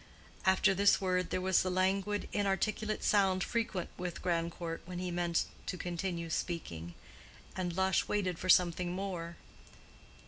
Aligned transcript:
After 0.47 0.73
this 0.73 0.99
word 0.99 1.29
there 1.29 1.39
was 1.39 1.61
the 1.61 1.69
languid 1.69 2.27
inarticulate 2.33 3.03
sound 3.03 3.43
frequent 3.43 3.91
with 3.99 4.23
Grandcourt 4.23 4.81
when 4.85 4.97
he 4.97 5.11
meant 5.11 5.45
to 5.67 5.77
continue 5.77 6.31
speaking, 6.31 6.95
and 7.55 7.75
Lush 7.77 8.07
waited 8.07 8.39
for 8.39 8.49
something 8.49 8.93
more. 8.93 9.37